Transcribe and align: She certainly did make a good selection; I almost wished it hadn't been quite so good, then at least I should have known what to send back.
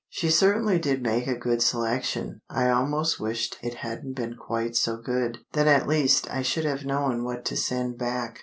She 0.09 0.31
certainly 0.31 0.79
did 0.79 1.03
make 1.03 1.27
a 1.27 1.37
good 1.37 1.61
selection; 1.61 2.41
I 2.49 2.71
almost 2.71 3.19
wished 3.19 3.59
it 3.61 3.75
hadn't 3.75 4.13
been 4.13 4.35
quite 4.35 4.75
so 4.75 4.97
good, 4.97 5.37
then 5.53 5.67
at 5.67 5.87
least 5.87 6.27
I 6.33 6.41
should 6.41 6.65
have 6.65 6.83
known 6.83 7.23
what 7.23 7.45
to 7.45 7.55
send 7.55 7.99
back. 7.99 8.39